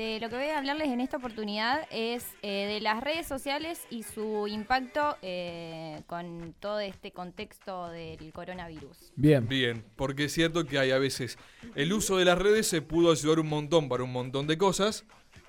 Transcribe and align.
Eh, 0.00 0.20
lo 0.20 0.30
que 0.30 0.36
voy 0.36 0.46
a 0.46 0.58
hablarles 0.58 0.90
en 0.90 1.00
esta 1.00 1.16
oportunidad 1.16 1.88
es 1.90 2.24
eh, 2.42 2.66
de 2.66 2.80
las 2.80 3.02
redes 3.02 3.26
sociales 3.26 3.84
y 3.90 4.04
su 4.04 4.46
impacto 4.46 5.16
eh, 5.22 6.02
con 6.06 6.54
todo 6.60 6.78
este 6.78 7.10
contexto 7.10 7.88
del 7.88 8.32
coronavirus. 8.32 9.12
Bien. 9.16 9.48
Bien, 9.48 9.84
porque 9.96 10.26
es 10.26 10.32
cierto 10.32 10.64
que 10.66 10.78
hay 10.78 10.92
a 10.92 10.98
veces 10.98 11.36
el 11.74 11.92
uso 11.92 12.16
de 12.16 12.26
las 12.26 12.38
redes 12.38 12.68
se 12.68 12.80
pudo 12.80 13.10
ayudar 13.10 13.40
un 13.40 13.48
montón 13.48 13.88
para 13.88 14.04
un 14.04 14.12
montón 14.12 14.46
de 14.46 14.56
cosas, 14.56 15.04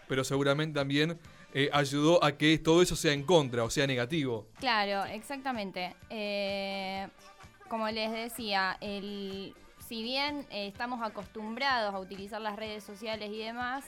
pero 0.07 0.23
seguramente 0.23 0.79
también 0.79 1.19
eh, 1.53 1.69
ayudó 1.71 2.23
a 2.23 2.35
que 2.35 2.57
todo 2.57 2.81
eso 2.81 2.95
sea 2.95 3.13
en 3.13 3.21
contra 3.21 3.63
o 3.63 3.69
sea 3.69 3.85
negativo. 3.85 4.47
Claro, 4.59 5.05
exactamente. 5.05 5.95
Eh, 6.09 7.07
como 7.67 7.87
les 7.89 8.11
decía, 8.11 8.77
el, 8.81 9.53
si 9.87 10.03
bien 10.03 10.45
eh, 10.51 10.67
estamos 10.67 11.01
acostumbrados 11.01 11.93
a 11.93 11.99
utilizar 11.99 12.39
las 12.41 12.55
redes 12.55 12.83
sociales 12.83 13.31
y 13.31 13.39
demás, 13.39 13.85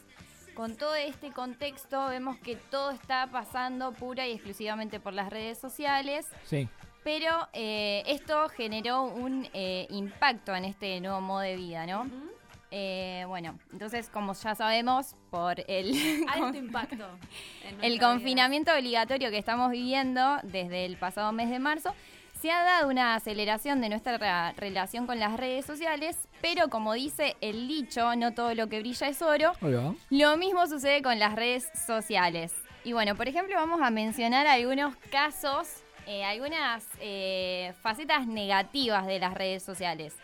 con 0.62 0.75
todo 0.75 0.93
este 0.93 1.32
contexto 1.32 2.09
vemos 2.09 2.38
que 2.38 2.55
todo 2.55 2.92
está 2.92 3.25
pasando 3.32 3.93
pura 3.93 4.28
y 4.28 4.33
exclusivamente 4.33 5.00
por 5.00 5.11
las 5.11 5.32
redes 5.32 5.57
sociales, 5.57 6.28
Sí. 6.46 6.68
pero 7.04 7.47
eh, 7.54 8.04
esto 8.06 8.47
generó 8.50 9.01
un 9.06 9.50
eh, 9.54 9.87
impacto 9.89 10.54
en 10.54 10.65
este 10.65 11.01
nuevo 11.01 11.20
modo 11.20 11.39
de 11.39 11.56
vida, 11.56 11.87
¿no? 11.87 12.07
Eh, 12.70 13.24
bueno, 13.28 13.57
entonces 13.74 14.07
como 14.10 14.34
ya 14.34 14.54
sabemos, 14.54 15.15
por 15.32 15.56
el, 15.68 15.96
Alto 16.29 16.56
impacto. 16.56 17.07
el 17.82 17.93
vida. 17.93 18.07
confinamiento 18.07 18.71
obligatorio 18.71 19.32
que 19.32 19.39
estamos 19.39 19.71
viviendo 19.71 20.37
desde 20.43 20.86
el 20.86 20.96
pasado 20.98 21.32
mes 21.32 21.50
de 21.50 21.57
marzo, 21.57 21.92
se 22.41 22.51
ha 22.51 22.63
dado 22.63 22.89
una 22.89 23.15
aceleración 23.15 23.81
de 23.81 23.89
nuestra 23.89 24.18
ra- 24.18 24.54
relación 24.57 25.05
con 25.05 25.19
las 25.19 25.37
redes 25.37 25.65
sociales, 25.65 26.18
pero 26.41 26.69
como 26.69 26.93
dice 26.93 27.36
el 27.41 27.67
dicho, 27.67 28.15
no 28.15 28.33
todo 28.33 28.55
lo 28.55 28.67
que 28.67 28.79
brilla 28.79 29.07
es 29.07 29.21
oro, 29.21 29.54
lo 30.09 30.37
mismo 30.37 30.65
sucede 30.67 31.01
con 31.01 31.19
las 31.19 31.36
redes 31.36 31.69
sociales. 31.86 32.53
Y 32.83 32.94
bueno, 32.94 33.16
por 33.16 33.27
ejemplo, 33.27 33.55
vamos 33.55 33.80
a 33.81 33.91
mencionar 33.91 34.47
algunos 34.47 34.95
casos, 35.11 35.67
eh, 36.08 36.23
algunas 36.23 36.83
eh, 37.00 37.73
facetas 37.81 38.25
negativas 38.25 39.05
de 39.05 39.20
las 39.20 39.36
redes 39.36 39.61
sociales. 39.61 40.16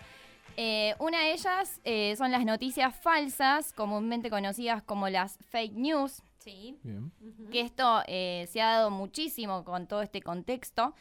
Eh, 0.59 0.95
una 0.97 1.19
de 1.19 1.33
ellas 1.33 1.79
eh, 1.83 2.15
son 2.17 2.31
las 2.31 2.43
noticias 2.43 2.95
falsas, 2.95 3.73
comúnmente 3.73 4.31
conocidas 4.31 4.81
como 4.81 5.07
las 5.07 5.37
fake 5.52 5.73
news, 5.73 6.23
Sí. 6.39 6.79
Bien. 6.81 7.11
que 7.52 7.59
esto 7.61 8.02
eh, 8.07 8.47
se 8.52 8.61
ha 8.61 8.69
dado 8.69 8.89
muchísimo 8.89 9.63
con 9.65 9.85
todo 9.85 10.02
este 10.02 10.21
contexto. 10.23 10.95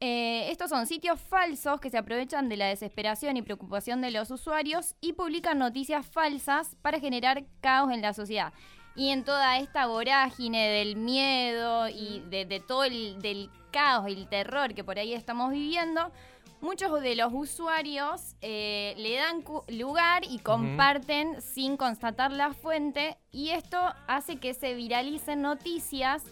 Eh, 0.00 0.50
estos 0.50 0.70
son 0.70 0.86
sitios 0.86 1.20
falsos 1.20 1.80
que 1.80 1.90
se 1.90 1.98
aprovechan 1.98 2.48
de 2.48 2.56
la 2.56 2.66
desesperación 2.66 3.36
y 3.36 3.42
preocupación 3.42 4.00
de 4.00 4.12
los 4.12 4.30
usuarios 4.30 4.94
y 5.00 5.14
publican 5.14 5.58
noticias 5.58 6.06
falsas 6.06 6.76
para 6.82 7.00
generar 7.00 7.44
caos 7.60 7.92
en 7.92 8.02
la 8.02 8.14
sociedad. 8.14 8.52
Y 8.94 9.10
en 9.10 9.24
toda 9.24 9.58
esta 9.58 9.86
vorágine 9.86 10.68
del 10.68 10.96
miedo 10.96 11.88
y 11.88 12.22
de, 12.30 12.44
de 12.44 12.60
todo 12.60 12.84
el 12.84 13.20
del 13.20 13.50
caos 13.70 14.08
y 14.08 14.12
el 14.12 14.28
terror 14.28 14.74
que 14.74 14.84
por 14.84 14.98
ahí 14.98 15.14
estamos 15.14 15.50
viviendo, 15.50 16.12
muchos 16.60 17.00
de 17.00 17.14
los 17.14 17.32
usuarios 17.32 18.34
eh, 18.40 18.94
le 18.96 19.16
dan 19.16 19.44
lugar 19.68 20.22
y 20.28 20.38
comparten 20.38 21.40
sin 21.40 21.76
constatar 21.76 22.32
la 22.32 22.52
fuente 22.52 23.16
y 23.30 23.50
esto 23.50 23.78
hace 24.06 24.36
que 24.36 24.54
se 24.54 24.74
viralicen 24.74 25.42
noticias 25.42 26.24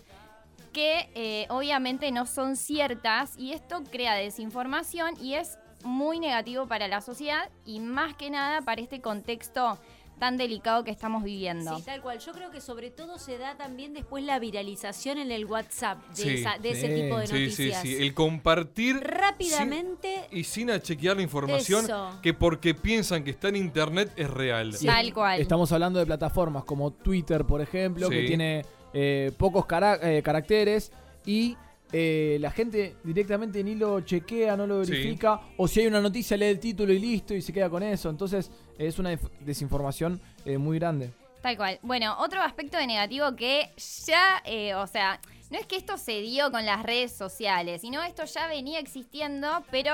que 0.76 1.08
eh, 1.14 1.46
obviamente 1.48 2.12
no 2.12 2.26
son 2.26 2.54
ciertas 2.54 3.34
y 3.38 3.52
esto 3.52 3.82
crea 3.90 4.14
desinformación 4.14 5.14
y 5.22 5.32
es 5.34 5.58
muy 5.84 6.20
negativo 6.20 6.66
para 6.66 6.86
la 6.86 7.00
sociedad 7.00 7.48
y 7.64 7.80
más 7.80 8.14
que 8.14 8.28
nada 8.28 8.60
para 8.60 8.82
este 8.82 9.00
contexto 9.00 9.78
tan 10.18 10.36
delicado 10.36 10.84
que 10.84 10.90
estamos 10.90 11.22
viviendo. 11.24 11.76
Sí, 11.78 11.82
tal 11.82 12.02
cual. 12.02 12.18
Yo 12.18 12.32
creo 12.32 12.50
que 12.50 12.60
sobre 12.60 12.90
todo 12.90 13.18
se 13.18 13.38
da 13.38 13.54
también 13.56 13.94
después 13.94 14.22
la 14.24 14.38
viralización 14.38 15.16
en 15.16 15.30
el 15.30 15.46
WhatsApp 15.46 15.98
de, 16.10 16.22
Sí. 16.22 16.28
esa- 16.40 16.58
de 16.58 16.70
ese 16.72 16.88
Sí. 16.94 17.02
tipo 17.02 17.18
de 17.18 17.26
Sí, 17.26 17.32
sí, 17.36 17.42
noticias. 17.42 17.82
sí. 17.82 17.96
El 17.98 18.12
compartir 18.14 18.96
Rápidamente. 19.00 20.26
sin- 20.30 20.38
y 20.38 20.44
sin 20.44 20.70
achequear 20.70 21.16
la 21.16 21.22
información 21.22 21.84
Eso. 21.86 22.18
que 22.22 22.34
porque 22.34 22.74
piensan 22.74 23.24
que 23.24 23.30
está 23.30 23.48
en 23.48 23.56
internet 23.56 24.12
es 24.16 24.28
real. 24.30 24.72
Sí, 24.74 24.86
Tal 24.86 25.12
cual. 25.14 25.40
Estamos 25.40 25.72
hablando 25.72 25.98
de 25.98 26.06
plataformas 26.06 26.64
como 26.64 26.90
Twitter, 26.92 27.44
por 27.46 27.60
ejemplo, 27.60 28.08
que 28.10 28.20
Sí. 28.22 28.26
tiene 28.26 28.64
eh, 28.92 29.32
pocos 29.36 29.66
cara- 29.66 29.98
eh, 30.02 30.22
caracteres 30.22 30.92
y 31.24 31.56
eh, 31.92 32.38
la 32.40 32.50
gente 32.50 32.96
directamente 33.04 33.62
ni 33.62 33.74
lo 33.76 34.00
chequea, 34.00 34.56
no 34.56 34.66
lo 34.66 34.84
Sí. 34.84 34.90
verifica, 34.92 35.40
o 35.56 35.68
si 35.68 35.80
hay 35.80 35.86
una 35.86 36.00
noticia 36.00 36.36
lee 36.36 36.46
el 36.46 36.58
título 36.58 36.92
y 36.92 36.98
listo 36.98 37.32
y 37.34 37.40
se 37.40 37.52
queda 37.52 37.70
con 37.70 37.82
eso. 37.82 38.10
Entonces 38.10 38.50
es 38.78 38.98
una 38.98 39.16
desinformación 39.40 40.20
eh, 40.44 40.58
muy 40.58 40.78
grande. 40.78 41.10
Tal 41.42 41.56
cual. 41.56 41.78
Bueno, 41.82 42.16
otro 42.18 42.40
aspecto 42.42 42.76
de 42.76 42.86
negativo 42.88 43.36
que 43.36 43.70
ya, 44.06 44.42
eh, 44.44 44.74
o 44.74 44.86
sea, 44.88 45.20
no 45.50 45.58
es 45.58 45.66
que 45.66 45.76
esto 45.76 45.96
se 45.96 46.20
dio 46.22 46.50
con 46.50 46.66
las 46.66 46.82
redes 46.82 47.12
sociales, 47.12 47.82
sino 47.82 48.02
esto 48.02 48.24
ya 48.24 48.48
venía 48.48 48.80
existiendo, 48.80 49.48
pero 49.70 49.92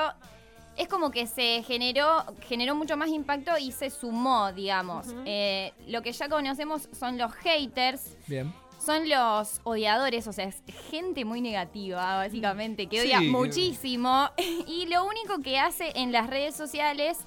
es 0.75 0.87
como 0.87 1.11
que 1.11 1.27
se 1.27 1.61
generó, 1.61 2.23
generó 2.47 2.73
mucho 2.73 2.97
más 2.97 3.09
impacto 3.09 3.51
y 3.59 3.71
se 3.71 3.91
sumó, 3.91 4.51
digamos. 4.51 5.05
Eh, 5.27 5.71
lo 5.87 6.01
que 6.01 6.11
ya 6.11 6.27
conocemos 6.27 6.89
son 6.97 7.19
los 7.19 7.31
haters, 7.33 8.17
Bien. 8.25 8.51
Son 8.83 9.07
los 9.09 9.61
odiadores, 9.63 10.27
o 10.27 10.33
sea, 10.33 10.45
es 10.45 10.61
gente 10.91 11.25
muy 11.25 11.41
negativa, 11.41 12.17
básicamente, 12.17 12.87
que 12.87 13.01
odia 13.01 13.19
Sí. 13.19 13.27
muchísimo. 13.27 14.29
Y 14.67 14.85
lo 14.87 15.05
único 15.05 15.39
que 15.41 15.57
hace 15.59 15.91
en 15.95 16.11
las 16.11 16.29
redes 16.29 16.55
sociales 16.55 17.17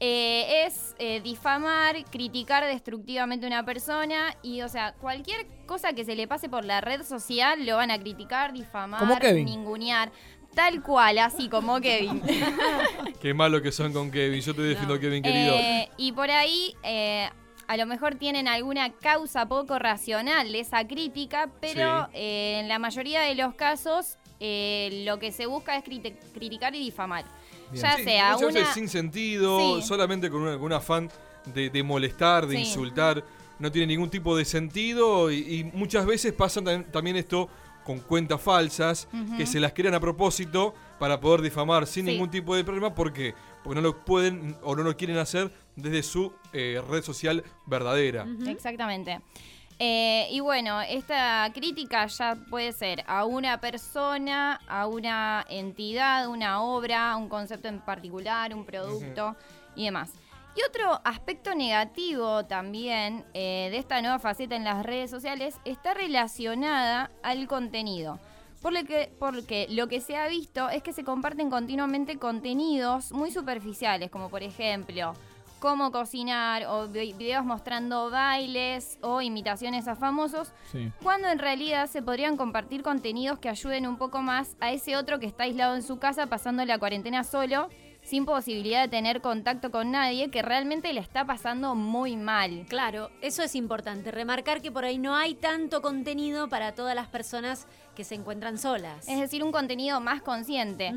eh, 0.00 0.64
es 0.66 0.94
eh, 1.00 1.20
difamar, 1.20 2.04
criticar 2.10 2.64
destructivamente 2.64 3.46
a 3.46 3.48
una 3.48 3.64
persona. 3.64 4.36
Y, 4.42 4.62
o 4.62 4.68
sea, 4.68 4.92
cualquier 4.94 5.46
cosa 5.66 5.92
que 5.92 6.04
se 6.04 6.14
le 6.14 6.28
pase 6.28 6.48
por 6.48 6.64
la 6.64 6.80
red 6.80 7.02
social 7.02 7.66
lo 7.66 7.76
van 7.76 7.90
a 7.90 7.98
criticar, 7.98 8.52
difamar, 8.52 9.00
Como 9.00 9.18
Kevin. 9.18 9.44
ningunear. 9.46 10.12
Tal 10.54 10.82
cual, 10.82 11.18
así 11.18 11.48
como 11.48 11.80
Kevin. 11.80 12.22
Qué 13.20 13.34
malo 13.34 13.60
que 13.62 13.70
son 13.72 13.92
con 13.92 14.10
Kevin. 14.10 14.40
Yo 14.40 14.54
te 14.54 14.62
defiendo, 14.62 14.94
No. 14.94 15.00
Kevin, 15.00 15.22
querido. 15.22 15.54
Eh, 15.54 15.88
y 15.96 16.12
por 16.12 16.30
ahí, 16.30 16.74
eh, 16.82 17.28
a 17.68 17.76
lo 17.76 17.86
mejor 17.86 18.16
tienen 18.16 18.48
alguna 18.48 18.92
causa 18.92 19.46
poco 19.46 19.78
racional 19.78 20.50
de 20.50 20.60
esa 20.60 20.86
crítica, 20.88 21.48
pero 21.60 22.06
Sí. 22.06 22.10
eh, 22.14 22.58
en 22.60 22.68
la 22.68 22.78
mayoría 22.78 23.20
de 23.20 23.34
los 23.36 23.54
casos 23.54 24.16
eh, 24.40 25.02
lo 25.04 25.18
que 25.18 25.32
se 25.32 25.46
busca 25.46 25.76
es 25.76 25.84
criti- 25.84 26.14
criticar 26.32 26.74
y 26.74 26.78
difamar. 26.78 27.24
Bien. 27.70 27.82
Ya 27.84 27.96
Sí, 27.96 28.04
sea 28.04 28.32
muchas 28.34 28.46
veces 28.54 28.62
una... 28.64 28.74
sin 28.74 28.88
sentido, 28.88 29.80
Sí. 29.80 29.86
solamente 29.86 30.30
con 30.30 30.42
un, 30.42 30.54
con 30.54 30.62
un 30.64 30.72
afán 30.72 31.10
de, 31.46 31.70
de 31.70 31.82
molestar, 31.82 32.46
de 32.46 32.58
insultar. 32.60 33.22
No 33.58 33.72
tiene 33.72 33.88
ningún 33.88 34.08
tipo 34.10 34.36
de 34.36 34.44
sentido 34.44 35.30
y, 35.32 35.38
y 35.38 35.64
muchas 35.64 36.06
veces 36.06 36.32
pasa 36.32 36.60
tam- 36.60 36.88
también 36.90 37.16
esto 37.16 37.48
con 37.84 37.98
cuentas 38.00 38.40
falsas 38.40 39.08
que 39.36 39.44
se 39.46 39.58
las 39.58 39.72
crean 39.72 39.94
a 39.94 40.00
propósito 40.00 40.74
para 41.00 41.18
poder 41.18 41.40
difamar 41.42 41.86
sin 41.86 42.04
Sí. 42.06 42.12
ningún 42.12 42.30
tipo 42.30 42.54
de 42.54 42.62
problema. 42.62 42.94
¿Por 42.94 43.12
qué? 43.12 43.34
Porque 43.62 43.76
no 43.76 43.82
lo 43.82 44.04
pueden 44.04 44.56
o 44.62 44.74
no 44.76 44.82
lo 44.82 44.96
quieren 44.96 45.18
hacer 45.18 45.52
desde 45.76 46.02
su 46.02 46.32
eh, 46.52 46.82
red 46.88 47.02
social 47.02 47.44
verdadera. 47.66 48.26
Exactamente. 48.46 49.20
Eh, 49.80 50.26
y 50.30 50.40
bueno, 50.40 50.80
esta 50.80 51.48
crítica 51.54 52.06
ya 52.06 52.36
puede 52.50 52.72
ser 52.72 53.04
a 53.06 53.24
una 53.24 53.60
persona, 53.60 54.60
a 54.66 54.88
una 54.88 55.44
entidad, 55.48 56.26
una 56.26 56.62
obra, 56.62 57.16
un 57.16 57.28
concepto 57.28 57.68
en 57.68 57.80
particular, 57.80 58.52
un 58.54 58.64
producto 58.64 59.36
y 59.76 59.84
demás. 59.84 60.10
Y 60.56 60.62
otro 60.68 61.00
aspecto 61.04 61.54
negativo 61.54 62.44
también 62.46 63.24
eh, 63.32 63.68
de 63.70 63.78
esta 63.78 64.02
nueva 64.02 64.18
faceta 64.18 64.56
en 64.56 64.64
las 64.64 64.84
redes 64.84 65.08
sociales 65.08 65.54
está 65.64 65.94
relacionada 65.94 67.12
al 67.22 67.46
contenido. 67.46 68.18
Por 68.62 68.72
lo, 68.72 68.84
que, 68.84 69.10
porque 69.20 69.66
lo 69.70 69.86
que 69.86 70.00
se 70.00 70.16
ha 70.16 70.26
visto 70.26 70.68
es 70.68 70.82
que 70.82 70.92
se 70.92 71.04
comparten 71.04 71.48
continuamente 71.48 72.18
contenidos 72.18 73.12
muy 73.12 73.30
superficiales, 73.30 74.10
como 74.10 74.28
por 74.30 74.42
ejemplo 74.42 75.14
cómo 75.60 75.90
cocinar 75.90 76.66
o 76.66 76.86
vi- 76.86 77.12
videos 77.14 77.44
mostrando 77.44 78.10
bailes 78.10 78.98
o 79.02 79.20
imitaciones 79.20 79.88
a 79.88 79.96
famosos, 79.96 80.52
Sí. 80.70 80.90
cuando 81.02 81.28
en 81.28 81.38
realidad 81.40 81.88
se 81.88 82.00
podrían 82.02 82.36
compartir 82.36 82.82
contenidos 82.82 83.38
que 83.40 83.48
ayuden 83.48 83.86
un 83.88 83.96
poco 83.96 84.22
más 84.22 84.56
a 84.60 84.70
ese 84.72 84.96
otro 84.96 85.18
que 85.18 85.26
está 85.26 85.44
aislado 85.44 85.74
en 85.74 85.82
su 85.82 85.98
casa 85.98 86.26
pasando 86.26 86.64
la 86.64 86.78
cuarentena 86.78 87.24
solo, 87.24 87.68
sin 88.08 88.24
posibilidad 88.24 88.82
de 88.82 88.88
tener 88.88 89.20
contacto 89.20 89.70
con 89.70 89.90
nadie, 89.90 90.30
que 90.30 90.40
realmente 90.40 90.94
le 90.94 91.00
está 91.00 91.26
pasando 91.26 91.74
muy 91.74 92.16
mal. 92.16 92.64
Claro, 92.66 93.10
eso 93.20 93.42
es 93.42 93.54
importante. 93.54 94.10
Remarcar 94.10 94.62
que 94.62 94.72
por 94.72 94.86
ahí 94.86 94.96
no 94.96 95.14
hay 95.14 95.34
tanto 95.34 95.82
contenido 95.82 96.48
para 96.48 96.74
todas 96.74 96.94
las 96.94 97.08
personas 97.08 97.66
que 97.94 98.04
se 98.04 98.14
encuentran 98.14 98.56
solas. 98.56 99.06
Es 99.08 99.20
decir, 99.20 99.44
un 99.44 99.52
contenido 99.52 100.00
más 100.00 100.22
consciente. 100.22 100.94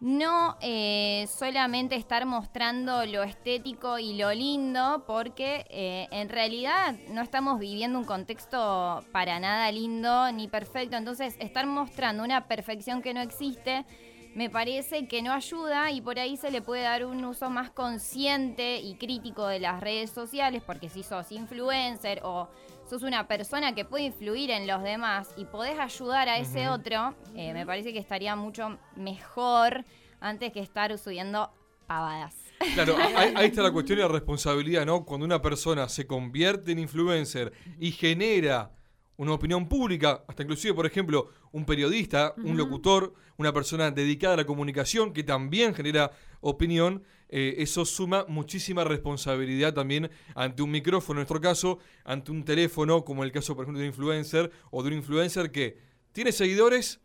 No 0.00 0.58
eh, 0.60 1.26
solamente 1.32 1.94
estar 1.94 2.26
mostrando 2.26 3.06
lo 3.06 3.22
estético 3.22 3.98
y 3.98 4.14
lo 4.14 4.34
lindo, 4.34 5.04
porque 5.06 5.64
eh, 5.70 6.08
en 6.10 6.28
realidad 6.28 6.96
no 7.08 7.22
estamos 7.22 7.60
viviendo 7.60 7.98
un 7.98 8.04
contexto 8.04 9.04
para 9.12 9.40
nada 9.40 9.70
lindo 9.70 10.30
ni 10.32 10.48
perfecto. 10.48 10.96
Entonces, 10.96 11.36
estar 11.38 11.66
mostrando 11.66 12.24
una 12.24 12.46
perfección 12.46 13.00
que 13.00 13.14
no 13.14 13.22
existe 13.22 13.86
me 14.34 14.48
parece 14.48 15.06
que 15.06 15.22
no 15.22 15.32
ayuda 15.32 15.90
y 15.90 16.00
por 16.00 16.18
ahí 16.18 16.36
se 16.36 16.50
le 16.50 16.62
puede 16.62 16.82
dar 16.82 17.04
un 17.04 17.24
uso 17.24 17.50
más 17.50 17.70
consciente 17.70 18.80
y 18.80 18.94
crítico 18.94 19.46
de 19.46 19.60
las 19.60 19.80
redes 19.80 20.10
sociales, 20.10 20.62
porque 20.64 20.88
si 20.88 21.02
sos 21.02 21.30
influencer 21.32 22.20
o 22.24 22.48
sos 22.88 23.02
una 23.02 23.28
persona 23.28 23.74
que 23.74 23.84
puede 23.84 24.04
influir 24.04 24.50
en 24.50 24.66
los 24.66 24.82
demás 24.82 25.28
y 25.36 25.44
podés 25.44 25.78
ayudar 25.78 26.28
a 26.28 26.38
ese 26.38 26.68
otro, 26.68 27.14
eh, 27.34 27.52
me 27.52 27.66
parece 27.66 27.92
que 27.92 27.98
estaría 27.98 28.34
mucho 28.34 28.78
mejor 28.96 29.84
antes 30.20 30.52
que 30.52 30.60
estar 30.60 30.96
subiendo 30.98 31.50
pavadas. 31.86 32.34
Claro, 32.74 32.96
ahí, 33.16 33.34
ahí 33.36 33.46
está 33.46 33.62
la 33.62 33.72
cuestión 33.72 33.98
de 33.98 34.04
la 34.04 34.12
responsabilidad, 34.12 34.86
¿no? 34.86 35.04
Cuando 35.04 35.26
una 35.26 35.42
persona 35.42 35.88
se 35.88 36.06
convierte 36.06 36.72
en 36.72 36.78
influencer 36.78 37.52
y 37.78 37.92
genera 37.92 38.70
una 39.16 39.32
opinión 39.32 39.68
pública, 39.68 40.24
hasta 40.26 40.42
inclusive, 40.42 40.74
por 40.74 40.86
ejemplo, 40.86 41.30
un 41.52 41.64
periodista, 41.64 42.34
un 42.38 42.56
locutor, 42.56 43.14
una 43.36 43.52
persona 43.52 43.90
dedicada 43.90 44.34
a 44.34 44.36
la 44.38 44.46
comunicación 44.46 45.12
que 45.12 45.22
también 45.22 45.74
genera 45.74 46.12
opinión, 46.40 47.04
eh, 47.28 47.56
eso 47.58 47.84
suma 47.84 48.24
muchísima 48.28 48.84
responsabilidad 48.84 49.74
también 49.74 50.10
ante 50.34 50.62
un 50.62 50.70
micrófono, 50.70 51.18
en 51.18 51.22
nuestro 51.22 51.40
caso, 51.40 51.78
ante 52.04 52.30
un 52.30 52.44
teléfono, 52.44 53.04
como 53.04 53.24
el 53.24 53.32
caso, 53.32 53.54
por 53.54 53.64
ejemplo, 53.64 53.80
de 53.80 53.86
un 53.86 53.92
influencer 53.92 54.50
o 54.70 54.82
de 54.82 54.88
un 54.88 54.94
influencer 54.94 55.50
que 55.50 55.78
tiene 56.12 56.32
seguidores, 56.32 57.00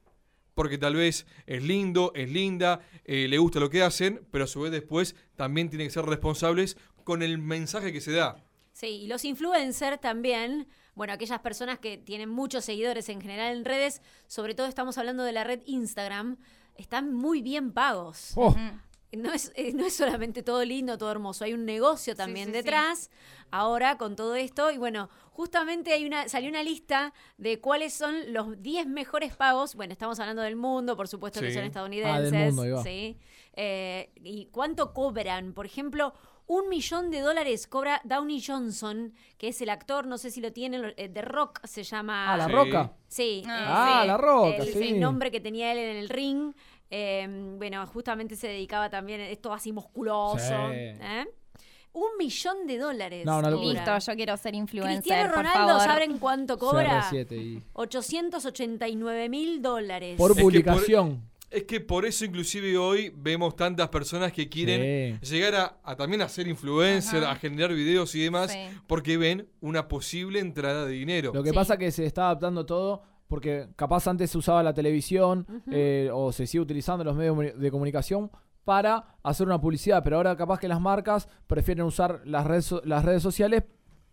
porque 0.54 0.78
tal 0.78 0.96
vez 0.96 1.28
es 1.46 1.64
lindo, 1.64 2.12
es 2.16 2.32
linda, 2.32 2.82
eh, 3.06 3.28
le 3.30 3.38
gusta 3.38 3.60
lo 3.60 3.70
que 3.70 3.84
hacen, 3.84 4.26
pero 4.32 4.46
a 4.46 4.48
su 4.48 4.62
vez 4.62 4.72
después 4.72 5.16
también 5.36 5.70
tienen 5.70 5.88
que 5.88 5.94
ser 5.94 6.06
responsables 6.06 6.78
con 7.04 7.22
el 7.22 7.38
mensaje 7.38 7.94
que 7.94 8.02
se 8.02 8.12
da. 8.12 8.44
Sí, 8.74 8.88
y 9.04 9.08
los 9.08 9.24
influencers 9.24 10.02
también, 10.02 10.68
bueno, 10.98 11.14
aquellas 11.14 11.40
personas 11.42 11.78
que 11.78 12.00
tienen 12.00 12.28
muchos 12.28 12.66
seguidores 12.66 13.08
en 13.10 13.22
general 13.22 13.56
en 13.56 13.66
redes, 13.66 14.02
sobre 14.26 14.56
todo 14.56 14.66
estamos 14.66 14.98
hablando 14.98 15.24
de 15.24 15.32
la 15.32 15.44
red 15.44 15.62
Instagram, 15.68 16.38
están 16.76 17.14
muy 17.14 17.44
bien 17.44 17.72
pagos. 17.72 18.32
Oh. 18.36 18.56
No 19.12 19.32
es, 19.32 19.52
eh, 19.56 19.74
no 19.74 19.86
es 19.86 19.96
solamente 19.96 20.42
todo 20.42 20.66
lindo, 20.66 20.98
todo 20.98 21.12
hermoso, 21.12 21.46
hay 21.46 21.54
un 21.54 21.66
negocio 21.66 22.16
también 22.16 22.48
sí, 22.48 22.52
sí. 22.52 22.58
detrás, 22.58 23.12
ahora 23.52 23.98
con 24.00 24.16
todo 24.16 24.36
esto, 24.36 24.72
y 24.72 24.78
bueno, 24.80 25.10
justamente 25.32 25.94
hay 25.94 26.04
una, 26.04 26.28
salió 26.28 26.50
una 26.50 26.64
lista 26.64 27.14
de 27.38 27.62
cuáles 27.62 27.94
son 27.94 28.34
los 28.34 28.60
10 28.62 28.88
mejores 28.88 29.36
pagos, 29.36 29.76
bueno, 29.76 29.94
estamos 29.94 30.20
hablando 30.20 30.42
del 30.42 30.56
mundo, 30.56 30.98
por 30.98 31.08
supuesto 31.08 31.40
que 31.42 31.54
son 31.54 31.62
Ah, 31.62 31.68
estadounidenses, 31.68 32.32
del 32.32 32.54
mundo, 32.54 32.84
sí, 32.84 33.18
Eh, 33.54 34.12
y 34.24 34.48
cuánto 34.48 34.94
cobran, 34.94 35.54
por 35.54 35.68
ejemplo, 35.68 36.14
un 36.48 36.70
millón 36.70 37.12
de 37.12 37.20
dólares 37.20 37.68
cobra 37.68 38.02
Downey 38.06 38.42
Johnson, 38.42 39.14
que 39.38 39.50
es 39.50 39.62
el 39.62 39.70
actor, 39.70 40.08
no 40.08 40.18
sé 40.18 40.32
si 40.32 40.40
lo 40.42 40.52
tienen, 40.54 40.94
eh, 40.98 41.10
de 41.10 41.22
Rock 41.22 41.60
se 41.66 41.84
llama... 41.84 42.34
ah, 42.34 42.38
la 42.38 42.46
Sí. 42.46 42.52
roca. 42.52 42.94
Sí. 43.08 43.44
Ah, 43.48 44.02
eh, 44.04 44.08
la 44.08 44.18
Roca, 44.18 44.56
el, 44.58 44.74
sí. 44.74 44.88
el 44.90 45.00
nombre 45.00 45.30
que 45.30 45.40
tenía 45.42 45.72
él 45.74 45.78
en 45.78 45.98
el 45.98 46.10
ring. 46.10 46.54
eh, 46.90 47.28
bueno, 47.58 47.86
justamente 47.88 48.36
se 48.38 48.48
dedicaba 48.48 48.90
también, 48.90 49.20
es 49.20 49.42
todo 49.42 49.54
así 49.54 49.74
musculoso. 49.74 50.38
Sí. 50.40 50.54
¿eh? 50.74 51.26
Un 51.94 52.12
millón 52.18 52.66
de 52.68 52.78
dólares. 52.78 53.26
No, 53.26 53.42
locura. 53.42 53.74
Listo, 53.74 53.98
yo 54.12 54.16
quiero 54.16 54.38
ser 54.38 54.54
influencer, 54.56 54.98
Cristiano 55.02 55.34
por 55.34 55.38
Ronaldo, 55.46 55.68
favor. 55.80 55.84
¿saben 55.84 56.18
cuánto 56.20 56.58
cobra? 56.58 57.02
CR7 57.12 57.32
y- 57.36 57.64
889 57.74 59.30
mil 59.30 59.62
dólares. 59.62 60.16
Por 60.18 60.36
que 60.36 60.42
publicación. 60.42 61.30
Es 61.50 61.64
que 61.64 61.80
por 61.80 62.06
eso 62.06 62.26
inclusive 62.26 62.78
hoy 62.78 63.14
vemos 63.16 63.56
tantas 63.56 63.88
personas 63.90 64.34
que 64.34 64.50
quieren 64.50 65.20
Sí. 65.22 65.34
llegar 65.36 65.56
a, 65.56 65.78
a 65.84 65.96
también 65.96 66.22
a 66.22 66.28
ser 66.28 66.48
influencer, 66.48 67.24
Ajá. 67.24 67.32
a 67.34 67.36
generar 67.36 67.74
videos 67.74 68.14
y 68.16 68.22
demás, 68.22 68.52
Sí. 68.52 68.60
porque 68.86 69.18
ven 69.18 69.48
una 69.62 69.88
posible 69.88 70.40
entrada 70.40 70.86
de 70.86 70.92
dinero. 70.92 71.32
Lo 71.34 71.44
que 71.44 71.50
Sí. 71.52 71.56
pasa 71.56 71.74
es 71.76 71.80
que 71.80 71.92
se 71.92 72.06
está 72.06 72.26
adaptando 72.26 72.66
todo 72.66 73.02
porque 73.30 73.68
capaz 73.78 74.08
antes 74.08 74.30
se 74.32 74.38
usaba 74.38 74.62
la 74.64 74.74
televisión 74.74 75.46
eh, 75.72 76.10
o 76.14 76.32
se 76.34 76.48
sigue 76.48 76.62
utilizando 76.62 77.04
los 77.04 77.16
medios 77.16 77.38
de 77.38 77.44
comuni- 77.54 77.58
de 77.58 77.72
comunicación 77.72 78.30
para 78.66 79.16
hacer 79.24 79.48
una 79.48 79.62
publicidad, 79.62 80.04
pero 80.04 80.18
ahora 80.18 80.36
capaz 80.36 80.60
que 80.60 80.68
las 80.68 80.82
marcas 80.82 81.30
prefieren 81.48 81.86
usar 81.86 82.22
las 82.26 82.46
redes, 82.46 82.74
las 82.84 83.06
redes 83.06 83.24
sociales 83.24 83.64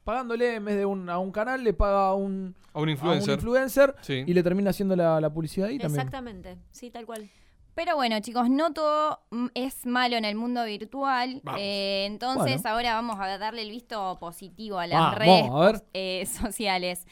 pagándole 0.04 0.54
en 0.56 0.64
vez 0.64 0.76
de 0.76 0.84
un, 0.86 1.08
a 1.10 1.18
un 1.18 1.32
canal, 1.32 1.64
le 1.64 1.72
paga 1.72 2.08
a 2.08 2.14
un, 2.14 2.54
A 2.72 2.80
un 2.80 2.88
a 2.88 2.92
influencer. 2.92 3.30
un 3.30 3.34
influencer 3.34 3.94
Sí. 4.02 4.22
y 4.26 4.34
le 4.34 4.42
termina 4.42 4.70
haciendo 4.70 4.94
la, 4.96 5.20
la 5.20 5.30
publicidad 5.32 5.68
ahí 5.68 5.78
también. 5.78 6.00
Exactamente, 6.00 6.58
sí, 6.70 6.90
tal 6.90 7.06
cual. 7.06 7.28
Pero 7.74 7.96
bueno, 7.96 8.20
chicos, 8.20 8.48
no 8.48 8.72
todo 8.72 9.20
es 9.54 9.84
malo 9.84 10.16
en 10.16 10.24
el 10.24 10.36
mundo 10.36 10.64
virtual. 10.64 11.42
Eh, 11.58 12.04
entonces, 12.06 12.62
Bueno. 12.62 12.76
ahora 12.76 12.94
vamos 12.94 13.16
a 13.18 13.36
darle 13.36 13.62
el 13.62 13.70
visto 13.70 14.16
positivo 14.20 14.78
a 14.78 14.86
las 14.86 15.14
redes 15.16 15.50
a 15.50 15.58
ver. 15.58 15.82
eh, 15.92 16.24
sociales. 16.26 17.04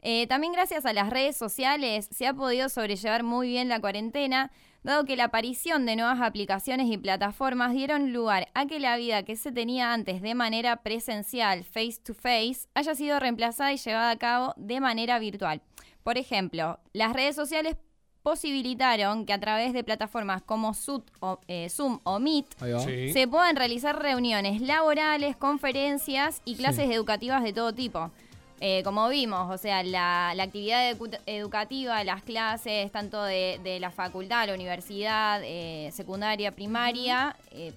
Eh, 0.00 0.26
también 0.26 0.52
gracias 0.52 0.84
a 0.86 0.92
las 0.92 1.08
redes 1.10 1.36
sociales 1.36 2.08
se 2.10 2.26
ha 2.26 2.34
podido 2.34 2.68
sobrellevar 2.68 3.22
muy 3.22 3.46
bien 3.46 3.68
la 3.68 3.80
cuarentena, 3.80 4.50
dado 4.82 5.04
que 5.04 5.16
la 5.16 5.24
aparición 5.24 5.86
de 5.86 5.96
nuevas 5.96 6.20
aplicaciones 6.20 6.88
y 6.90 6.98
plataformas 6.98 7.72
dieron 7.72 8.12
lugar 8.12 8.48
a 8.54 8.66
que 8.66 8.80
la 8.80 8.96
vida 8.96 9.22
que 9.22 9.36
se 9.36 9.52
tenía 9.52 9.92
antes 9.92 10.22
de 10.22 10.34
manera 10.34 10.76
presencial, 10.82 11.64
face 11.64 11.98
to 12.04 12.14
face, 12.14 12.66
haya 12.74 12.94
sido 12.94 13.20
reemplazada 13.20 13.72
y 13.72 13.76
llevada 13.76 14.10
a 14.10 14.16
cabo 14.16 14.54
de 14.56 14.80
manera 14.80 15.18
virtual. 15.18 15.60
Por 16.02 16.18
ejemplo, 16.18 16.80
las 16.92 17.12
redes 17.12 17.36
sociales 17.36 17.76
posibilitaron 18.22 19.26
que 19.26 19.32
a 19.32 19.40
través 19.40 19.72
de 19.72 19.84
plataformas 19.84 20.42
como 20.42 20.74
Zoom 20.74 21.02
o, 21.20 21.40
eh, 21.48 21.68
Zoom 21.68 21.98
o 22.04 22.18
Meet. 22.20 22.46
Sí. 22.84 23.12
se 23.12 23.26
puedan 23.28 23.56
realizar 23.56 24.00
reuniones 24.00 24.60
laborales, 24.60 25.36
conferencias 25.36 26.40
y 26.44 26.52
Sí. 26.54 26.58
clases 26.58 26.90
educativas 26.90 27.42
de 27.42 27.52
todo 27.52 27.72
tipo. 27.72 28.10
Eh, 28.64 28.82
como 28.84 29.08
vimos, 29.08 29.50
o 29.52 29.58
sea, 29.58 29.82
la, 29.82 30.34
la 30.36 30.44
actividad 30.44 30.92
edu- 30.92 31.18
educativa, 31.26 32.04
las 32.04 32.22
clases, 32.22 32.92
tanto 32.92 33.20
de, 33.24 33.58
de 33.64 33.80
la 33.80 33.90
facultad, 33.90 34.46
la 34.46 34.54
universidad, 34.54 35.40
eh, 35.42 35.90
secundaria, 35.92 36.52
primaria, 36.52 37.34
eh, 37.50 37.72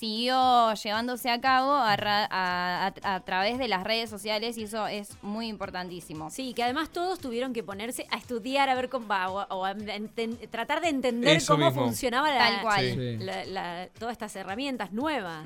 siguió 0.00 0.72
llevándose 0.74 1.28
a 1.30 1.40
cabo 1.42 1.72
a, 1.74 1.94
ra- 1.96 2.26
a- 2.30 2.86
a- 3.04 3.14
a 3.14 3.20
través 3.20 3.58
de 3.58 3.68
las 3.68 3.84
redes 3.84 4.08
sociales 4.08 4.56
y 4.56 4.62
eso 4.64 4.86
es 4.86 5.10
muy 5.22 5.46
importantísimo. 5.48 6.30
Sí, 6.30 6.54
que 6.54 6.62
además 6.62 6.88
todos 6.88 7.18
tuvieron 7.20 7.52
que 7.52 7.62
ponerse 7.62 8.06
a 8.10 8.16
estudiar, 8.16 8.70
a 8.70 8.74
ver 8.74 8.88
cómo 8.88 9.06
va, 9.06 9.28
o, 9.30 9.46
o 9.54 9.64
a 9.66 9.74
enten- 9.74 10.48
tratar 10.50 10.80
de 10.80 10.88
entender 10.88 11.36
Eso 11.36 11.52
cómo 11.54 11.66
mismo. 11.66 11.84
funcionaba 11.84 12.30
la, 12.30 12.38
Tal 12.38 12.62
cual. 12.62 12.80
Sí. 12.80 12.92
Sí. 12.94 13.16
la- 13.18 13.44
la- 13.44 13.88
todas 13.98 14.12
estas 14.12 14.34
herramientas 14.36 14.90
nuevas. 14.92 15.44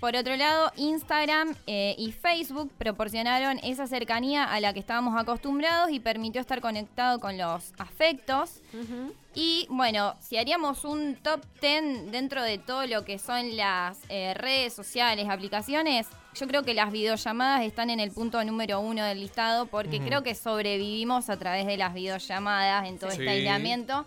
Por 0.00 0.16
otro 0.16 0.34
lado, 0.36 0.72
Instagram 0.76 1.54
eh, 1.66 1.94
y 1.98 2.12
Facebook 2.12 2.72
proporcionaron 2.78 3.58
esa 3.62 3.86
cercanía 3.86 4.44
a 4.44 4.58
la 4.60 4.72
que 4.72 4.80
estábamos 4.80 5.20
acostumbrados 5.20 5.90
y 5.90 6.00
permitió 6.00 6.40
estar 6.40 6.60
conectado 6.62 7.20
con 7.20 7.36
los 7.36 7.72
afectos. 7.78 8.60
Ujú. 8.72 9.12
Y 9.34 9.66
bueno, 9.70 10.14
si 10.20 10.36
haríamos 10.36 10.84
un 10.84 11.16
top 11.16 11.40
10 11.60 12.10
dentro 12.12 12.42
de 12.42 12.58
todo 12.58 12.86
lo 12.86 13.04
que 13.04 13.18
son 13.18 13.56
las 13.56 13.98
eh, 14.10 14.34
redes 14.34 14.74
sociales, 14.74 15.26
aplicaciones, 15.28 16.06
yo 16.34 16.46
creo 16.46 16.62
que 16.62 16.74
las 16.74 16.92
videollamadas 16.92 17.62
están 17.62 17.88
en 17.90 17.98
el 18.00 18.10
punto 18.10 18.42
número 18.44 18.80
uno 18.80 19.04
del 19.04 19.20
listado 19.20 19.66
porque 19.66 20.00
creo 20.00 20.22
que 20.22 20.34
sobrevivimos 20.34 21.30
a 21.30 21.38
través 21.38 21.66
de 21.66 21.76
las 21.78 21.94
videollamadas 21.94 22.86
en 22.88 22.98
todo 22.98 23.10
Sí. 23.10 23.18
este 23.20 23.30
aislamiento. 23.30 24.04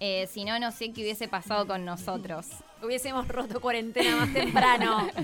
Eh, 0.00 0.28
si 0.32 0.44
no, 0.44 0.60
no 0.60 0.70
sé 0.70 0.92
qué 0.92 1.02
hubiese 1.02 1.26
pasado 1.26 1.66
con 1.66 1.84
nosotros. 1.84 2.46
Hubiésemos 2.82 3.26
roto 3.26 3.60
cuarentena 3.60 4.16
más 4.16 4.32
temprano. 4.32 5.08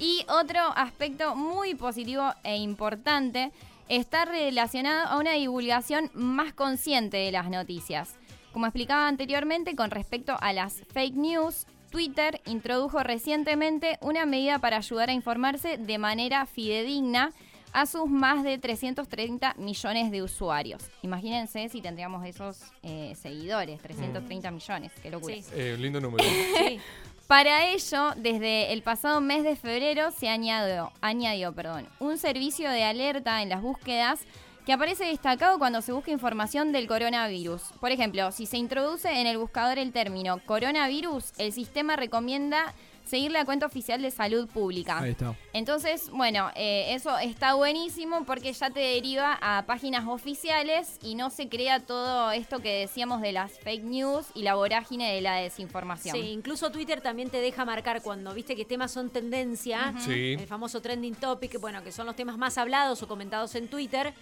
Y 0.00 0.24
otro 0.28 0.60
aspecto 0.76 1.34
muy 1.34 1.74
positivo 1.74 2.32
e 2.44 2.56
importante 2.56 3.50
está 3.88 4.24
relacionado 4.26 5.08
a 5.08 5.18
una 5.18 5.32
divulgación 5.32 6.08
más 6.14 6.52
consciente 6.52 7.16
de 7.16 7.32
las 7.32 7.50
noticias. 7.50 8.14
Como 8.52 8.66
explicaba 8.66 9.08
anteriormente, 9.08 9.76
con 9.76 9.90
respecto 9.90 10.36
a 10.40 10.52
las 10.52 10.82
fake 10.92 11.14
news, 11.14 11.66
Twitter 11.90 12.40
introdujo 12.46 13.02
recientemente 13.02 13.98
una 14.00 14.26
medida 14.26 14.58
para 14.58 14.78
ayudar 14.78 15.10
a 15.10 15.12
informarse 15.12 15.78
de 15.78 15.98
manera 15.98 16.46
fidedigna 16.46 17.32
a 17.72 17.86
sus 17.86 18.08
más 18.08 18.44
de 18.44 18.58
330 18.58 19.54
millones 19.58 20.10
de 20.10 20.22
usuarios. 20.22 20.82
Imagínense 21.02 21.68
si 21.68 21.80
tendríamos 21.80 22.24
esos 22.26 22.60
eh, 22.82 23.14
seguidores, 23.14 23.80
330 23.80 24.50
millones, 24.50 24.92
qué 25.02 25.10
locura. 25.10 25.34
Sí. 25.34 25.44
Eh, 25.52 25.76
lindo 25.78 26.00
número. 26.00 26.24
Sí. 26.58 26.80
Para 27.26 27.66
ello, 27.66 28.12
desde 28.16 28.72
el 28.72 28.82
pasado 28.82 29.20
mes 29.20 29.44
de 29.44 29.54
febrero 29.54 30.10
se 30.12 30.30
añadió, 30.30 30.92
añadió 31.02 31.52
perdón, 31.52 31.86
un 31.98 32.16
servicio 32.16 32.70
de 32.70 32.84
alerta 32.84 33.42
en 33.42 33.50
las 33.50 33.60
búsquedas 33.60 34.20
que 34.68 34.74
aparece 34.74 35.06
destacado 35.06 35.58
cuando 35.58 35.80
se 35.80 35.92
busca 35.92 36.10
información 36.10 36.72
del 36.72 36.86
coronavirus. 36.86 37.62
Por 37.80 37.90
ejemplo, 37.90 38.30
si 38.32 38.44
se 38.44 38.58
introduce 38.58 39.08
en 39.10 39.26
el 39.26 39.38
buscador 39.38 39.78
el 39.78 39.92
término 39.92 40.40
coronavirus, 40.44 41.32
el 41.38 41.54
sistema 41.54 41.96
recomienda 41.96 42.74
seguir 43.08 43.30
la 43.32 43.44
cuenta 43.44 43.66
oficial 43.66 44.00
de 44.02 44.10
salud 44.10 44.46
pública. 44.48 44.98
Ahí 45.00 45.10
está. 45.12 45.34
Entonces, 45.52 46.10
bueno, 46.10 46.50
eh, 46.54 46.94
eso 46.94 47.16
está 47.18 47.54
buenísimo 47.54 48.24
porque 48.24 48.52
ya 48.52 48.70
te 48.70 48.80
deriva 48.80 49.38
a 49.40 49.64
páginas 49.66 50.06
oficiales 50.06 50.98
y 51.02 51.14
no 51.14 51.30
se 51.30 51.48
crea 51.48 51.80
todo 51.80 52.30
esto 52.30 52.60
que 52.60 52.80
decíamos 52.80 53.20
de 53.22 53.32
las 53.32 53.58
fake 53.60 53.84
news 53.84 54.26
y 54.34 54.42
la 54.42 54.54
vorágine 54.54 55.12
de 55.14 55.20
la 55.20 55.36
desinformación. 55.36 56.14
Sí, 56.14 56.22
incluso 56.30 56.70
Twitter 56.70 57.00
también 57.00 57.30
te 57.30 57.40
deja 57.40 57.64
marcar 57.64 58.02
cuando 58.02 58.34
viste 58.34 58.54
que 58.54 58.64
temas 58.64 58.90
son 58.92 59.10
tendencia, 59.10 59.94
Sí. 60.00 60.34
el 60.38 60.46
famoso 60.46 60.80
trending 60.80 61.14
topic, 61.14 61.58
bueno, 61.60 61.82
que 61.82 61.92
son 61.92 62.06
los 62.06 62.14
temas 62.16 62.36
más 62.38 62.58
hablados 62.58 63.02
o 63.02 63.08
comentados 63.08 63.54
en 63.54 63.68
Twitter. 63.68 64.12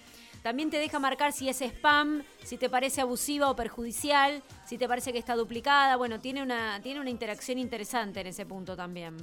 También 0.42 0.70
te 0.70 0.78
deja 0.78 1.00
marcar 1.00 1.32
si 1.32 1.48
es 1.48 1.60
spam, 1.60 2.22
si 2.44 2.56
te 2.56 2.68
parece 2.70 3.00
abusiva 3.00 3.50
o 3.50 3.56
perjudicial, 3.56 4.42
si 4.64 4.78
te 4.78 4.86
parece 4.86 5.12
que 5.12 5.18
está 5.18 5.34
duplicada. 5.34 5.96
Bueno, 5.96 6.20
tiene 6.20 6.40
una, 6.40 6.78
tiene 6.82 7.00
una 7.00 7.10
interacción 7.10 7.58
interesante 7.58 8.20
en 8.20 8.28
ese 8.28 8.46
punto 8.46 8.75
también. 8.76 9.16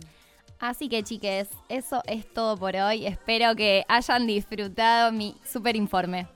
Así 0.60 0.88
que 0.88 1.04
chiques, 1.04 1.50
eso 1.70 2.02
es 2.08 2.26
todo 2.34 2.58
por 2.58 2.76
hoy. 2.76 3.06
Espero 3.06 3.56
que 3.56 3.84
hayan 3.88 4.26
disfrutado 4.28 5.12
mi 5.12 5.36
super 5.46 5.76
informe. 5.76 6.28